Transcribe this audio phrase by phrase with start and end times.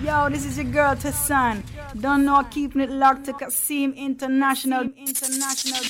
[0.00, 1.62] Yo, this is your girl Tassan.
[2.00, 4.84] Don't know keeping it locked to Cassim International.
[4.96, 5.82] International.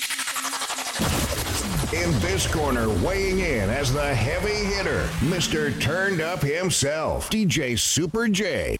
[1.94, 5.78] In this corner, weighing in as the heavy hitter, Mr.
[5.80, 8.76] Turned Up himself, DJ Super J.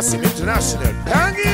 [0.00, 0.94] Massive International.
[1.04, 1.49] Bang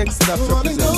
[0.00, 0.89] I wanna represent.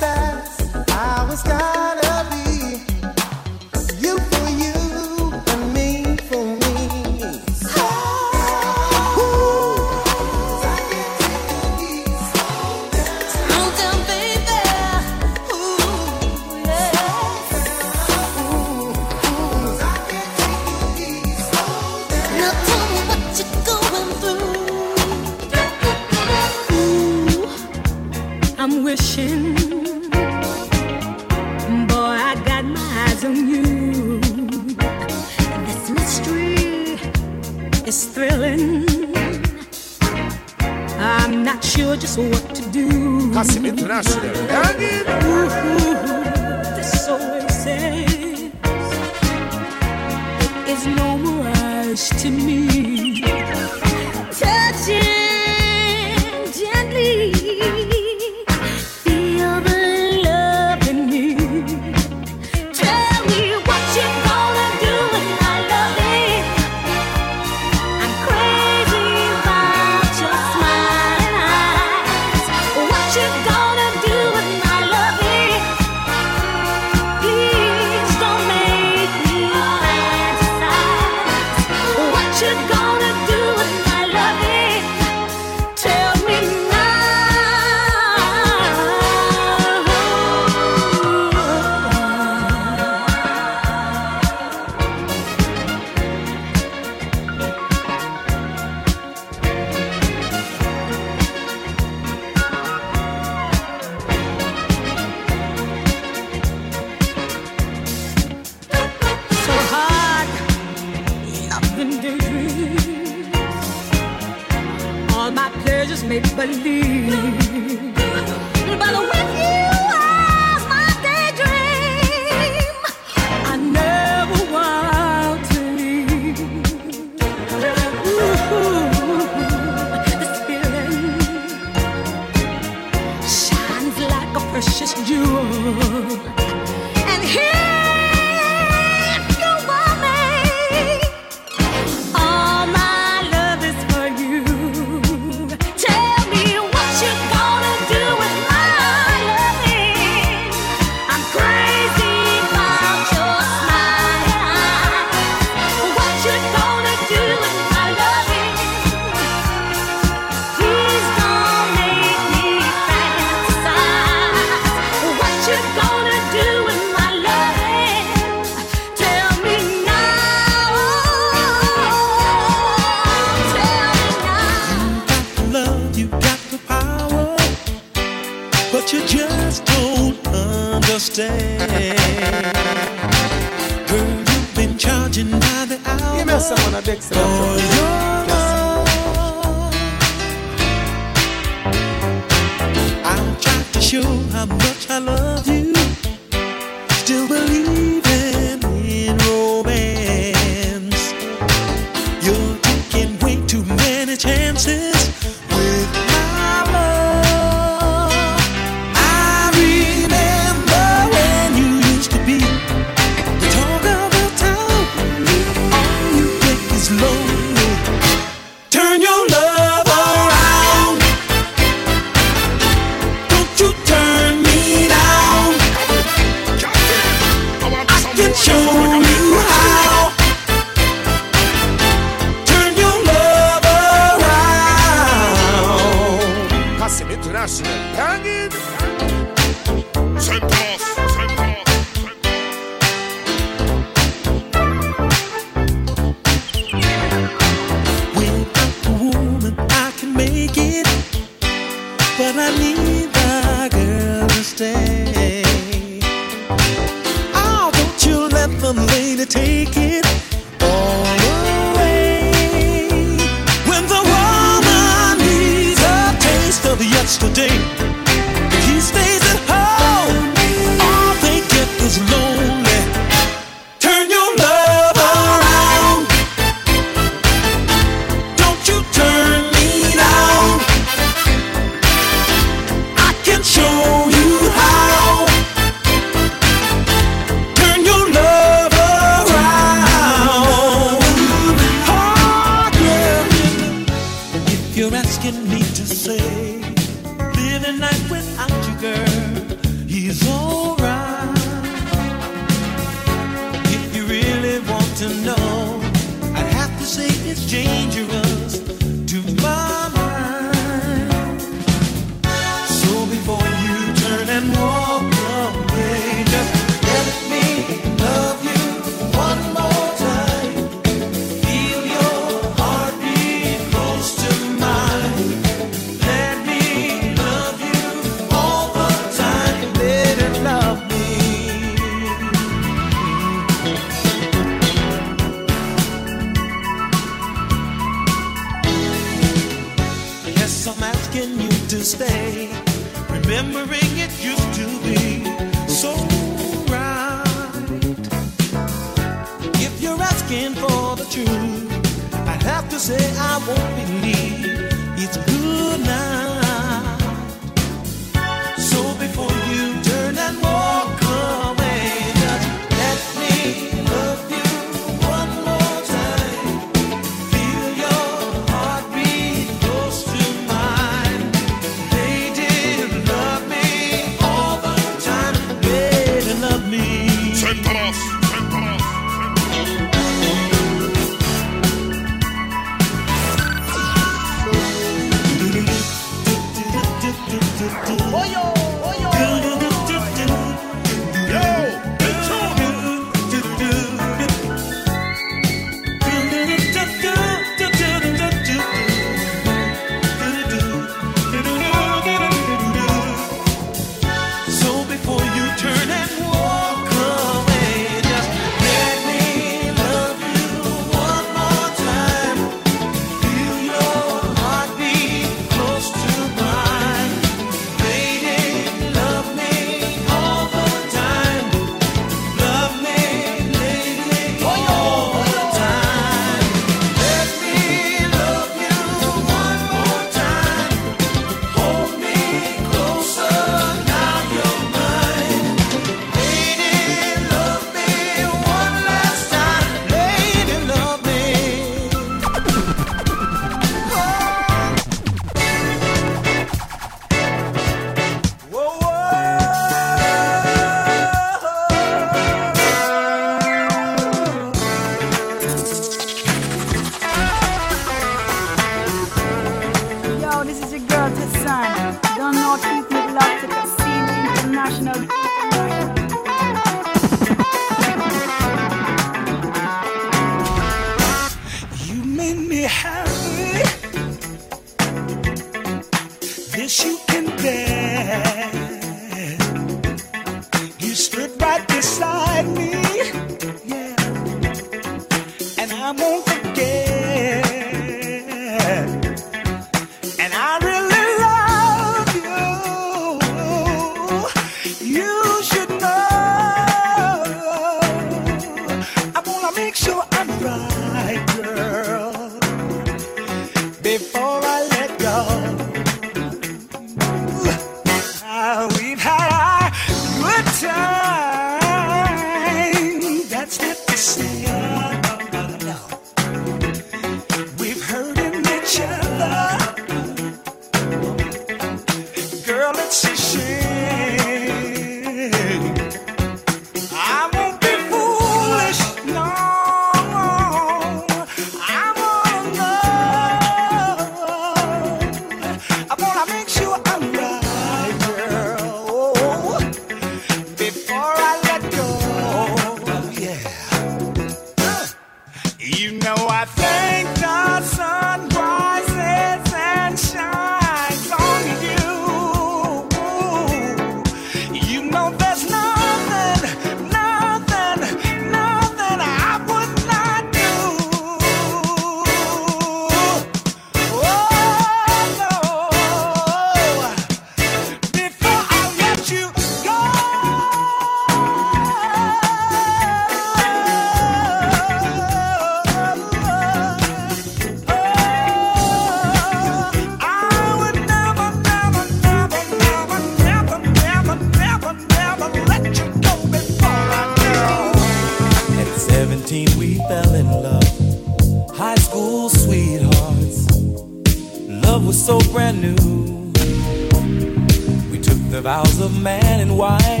[599.41, 600.00] And wife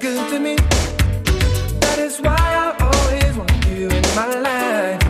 [0.00, 0.56] good to me.
[1.80, 5.02] That is why I always want you in my life.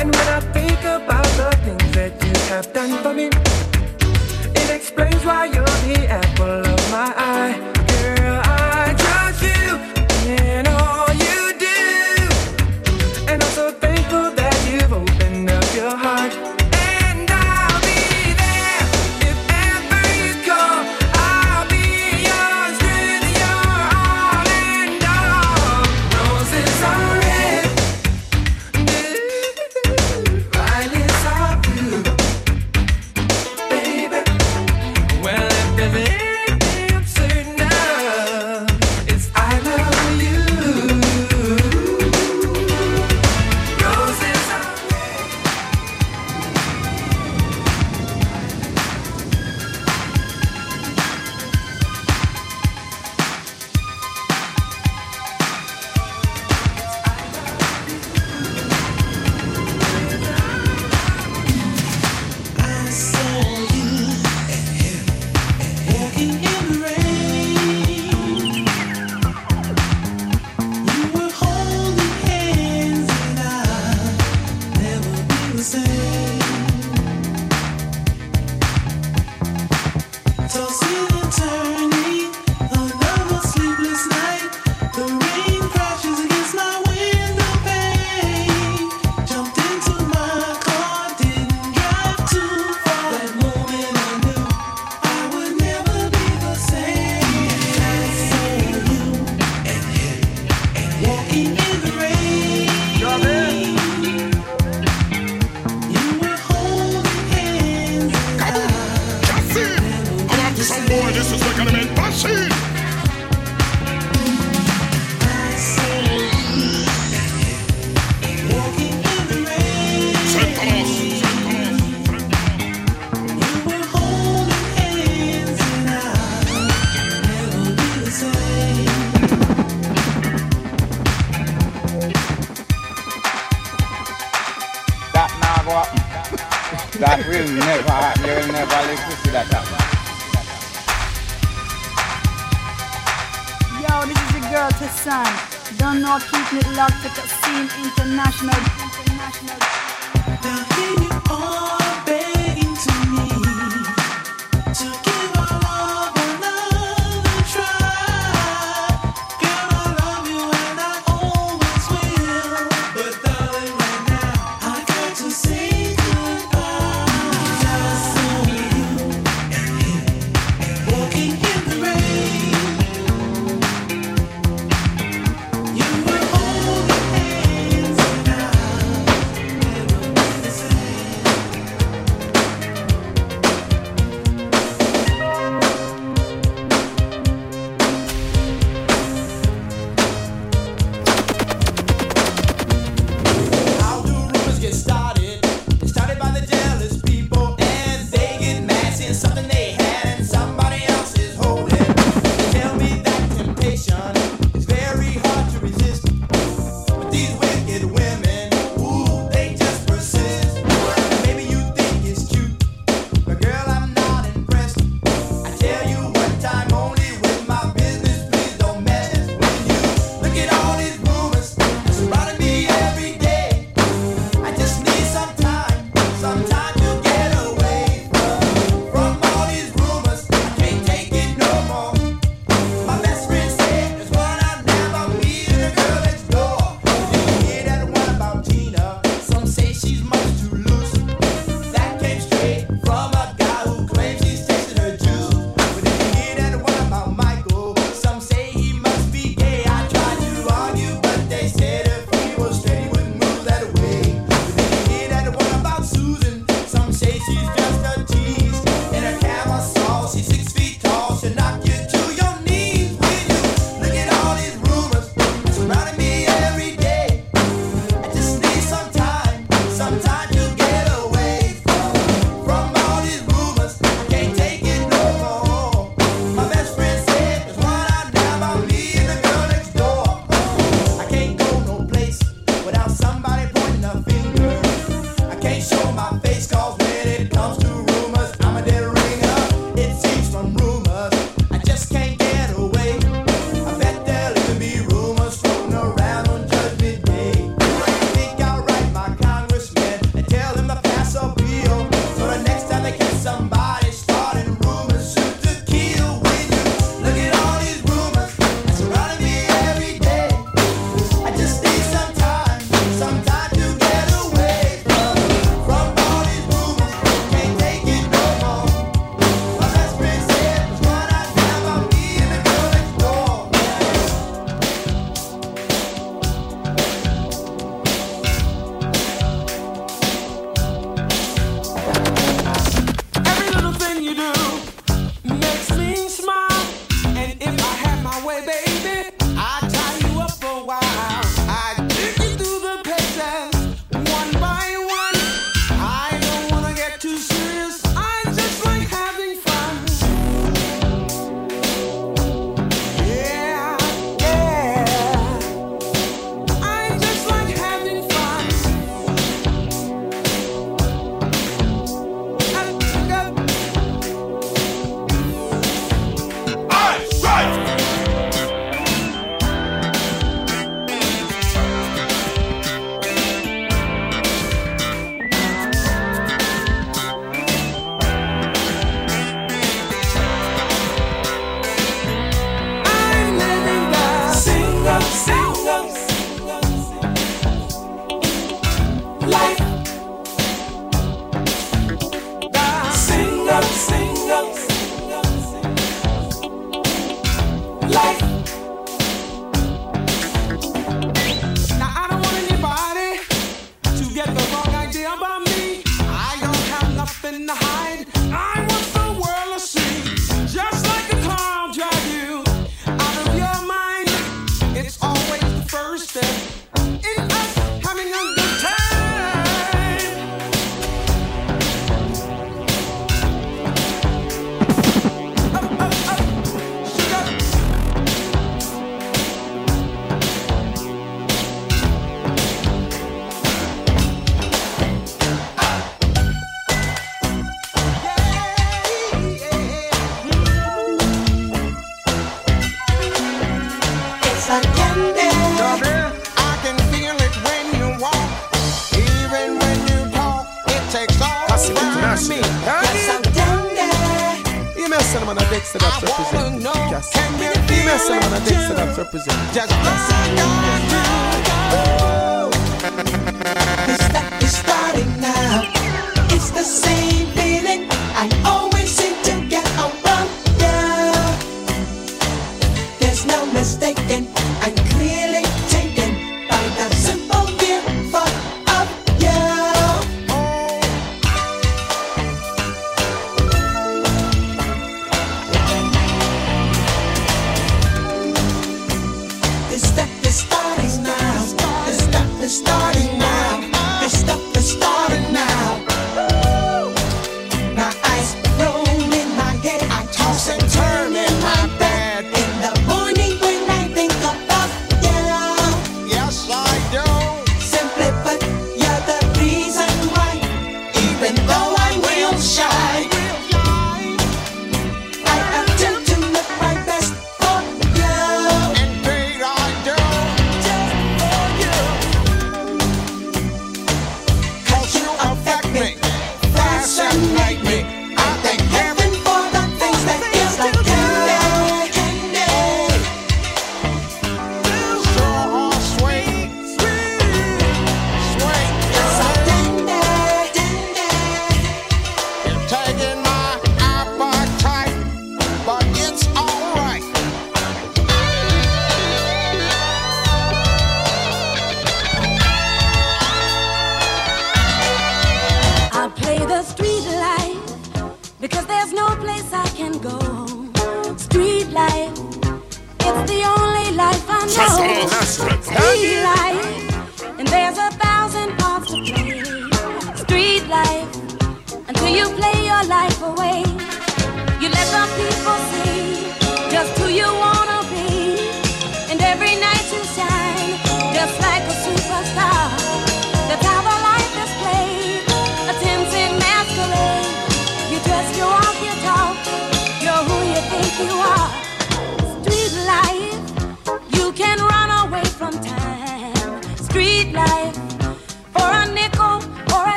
[0.00, 3.26] And when I think about the things that you have done for me,
[4.60, 6.65] it explains why you're the apple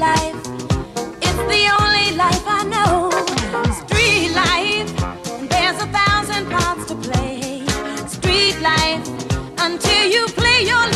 [0.00, 0.34] life.
[1.26, 3.10] It's the only life I know.
[3.80, 4.88] Street life,
[5.50, 7.62] there's a thousand parts to play.
[8.08, 9.04] Street life,
[9.58, 10.89] until you play your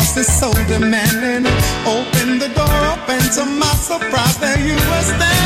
[0.00, 1.46] cause is so demanding.
[1.86, 5.39] Open the door, open to my surprise, there you were standing.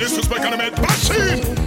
[0.00, 1.59] disrespect and I made machine.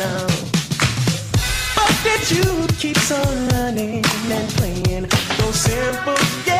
[0.00, 0.26] now.
[1.76, 4.02] But that you keeps on running
[4.36, 6.59] and playing those simple games.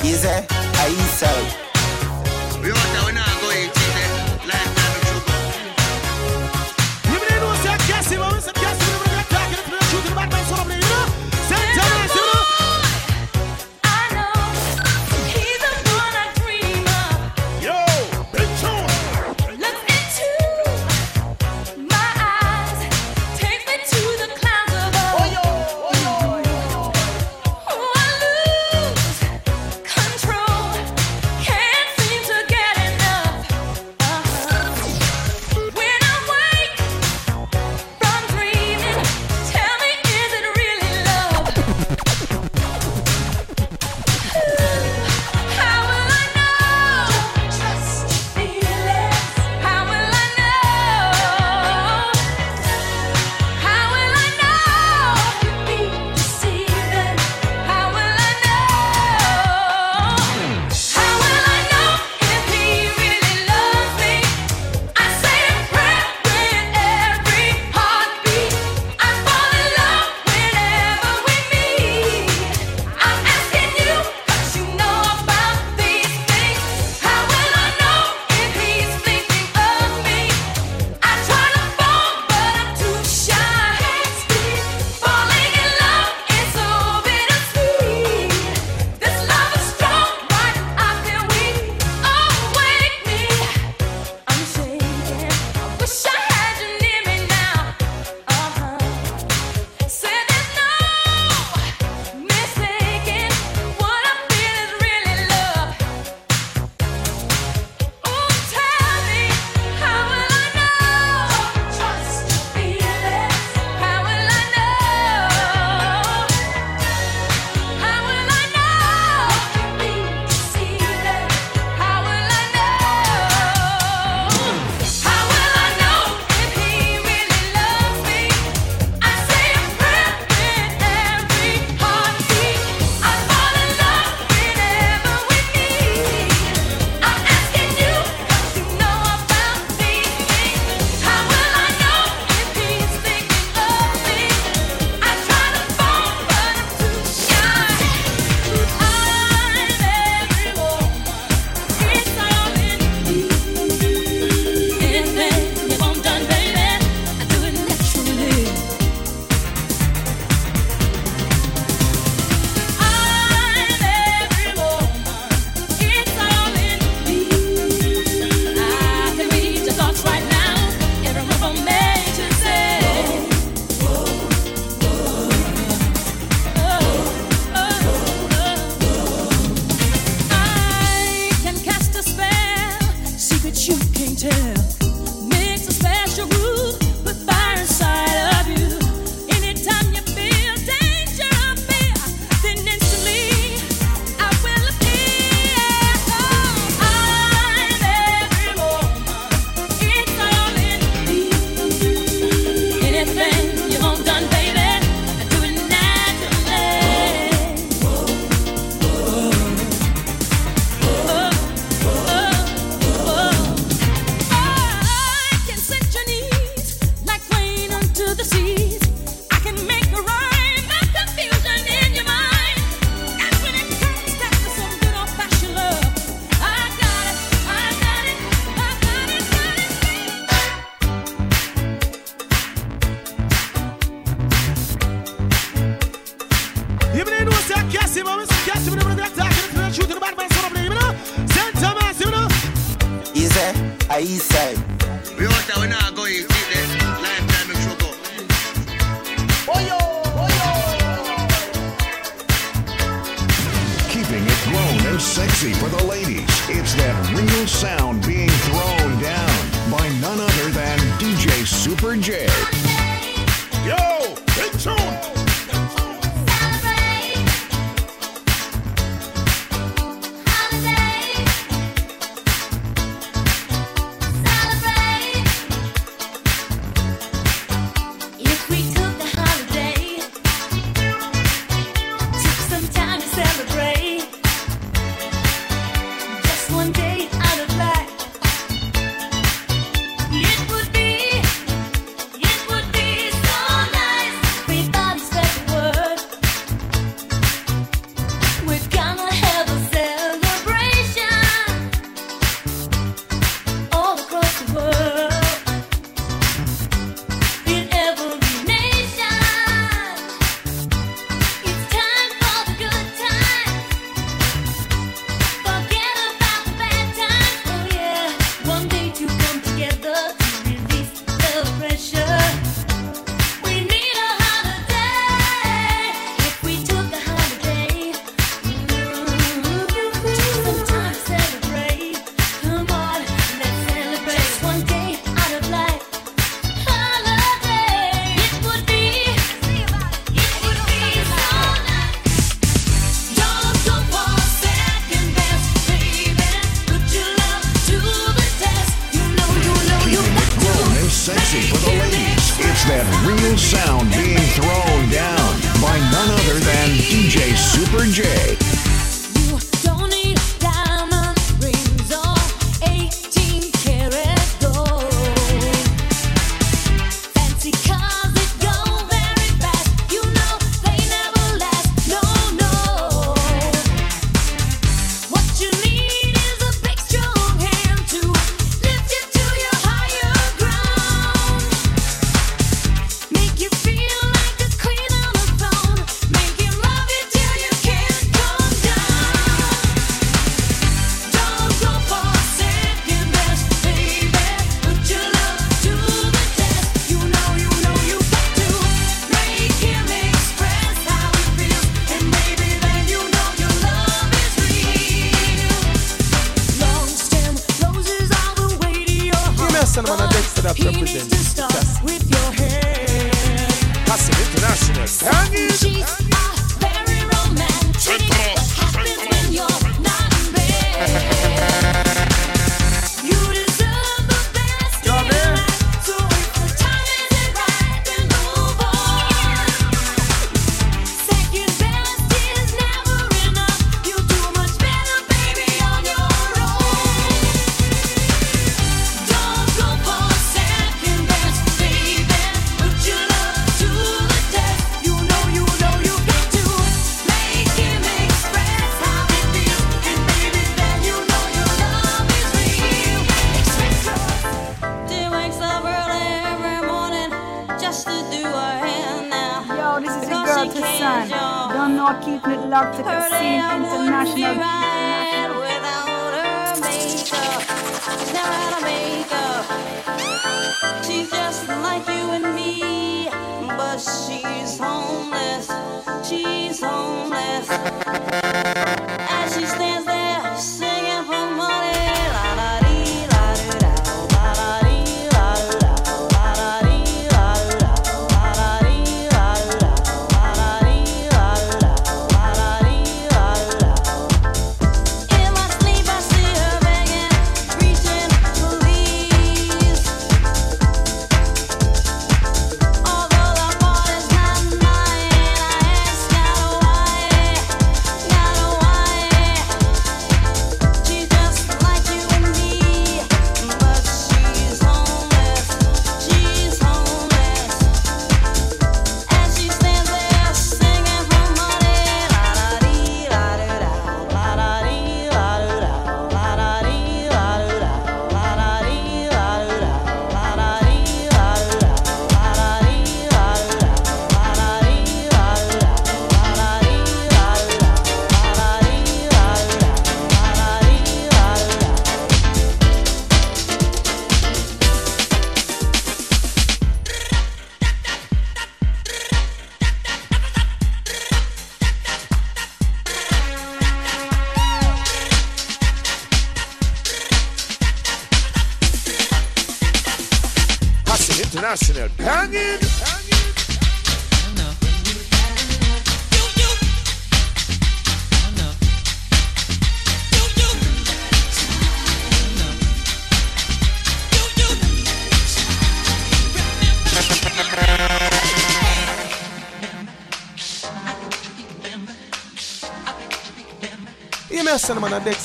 [0.00, 0.46] quiser,
[0.82, 1.24] aí se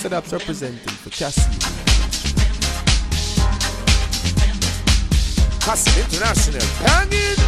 [0.06, 1.52] Sedap's representing for Cassim.
[5.62, 7.45] Cassim International, banging!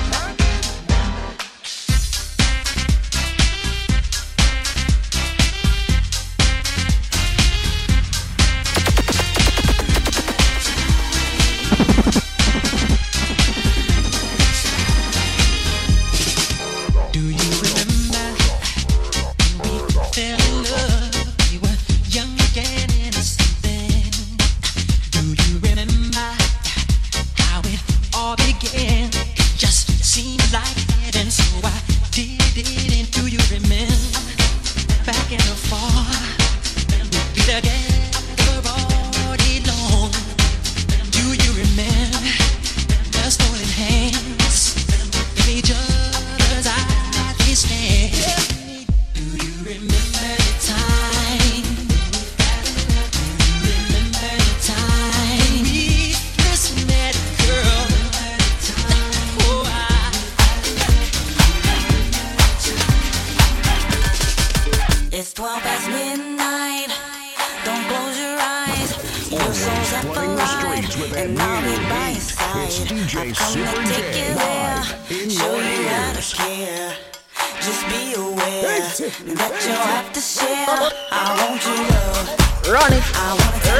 [77.89, 80.67] be aware that you'll have to share.
[81.11, 82.27] I want you love.
[82.67, 83.03] Run it.
[83.15, 83.71] I want it.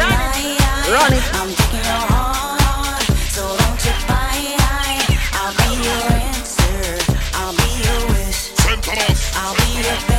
[0.92, 1.24] Run it.
[1.36, 3.04] I'm taking your heart,
[3.36, 4.56] so don't you fight.
[5.36, 7.00] I'll be your answer.
[7.36, 8.52] I'll be your wish.
[9.36, 9.98] I'll be your.
[10.08, 10.17] Best.